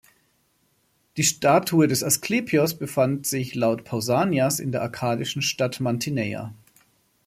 [1.15, 6.55] Die "Statue des Asklepios" befand sich laut Pausanias in der arkadischen Stadt Mantineia.